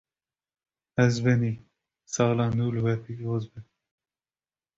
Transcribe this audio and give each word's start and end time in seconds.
Ezbenî! 1.03 1.53
Sala 2.13 2.47
nû 2.57 2.67
li 2.75 2.81
we 2.85 2.95
pîroz 3.03 3.45
be 3.51 3.59